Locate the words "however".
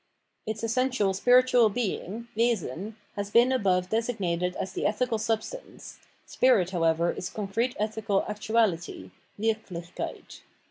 6.71-7.11